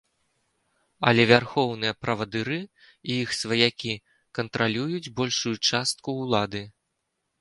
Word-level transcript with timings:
Але 1.09 1.25
вярхоўныя 1.31 1.93
правадыры 2.05 2.57
і 2.59 3.11
іх 3.23 3.29
сваякі 3.41 3.93
кантралююць 4.39 5.13
большую 5.21 5.55
частку 5.69 6.09
ўлады. 6.25 6.63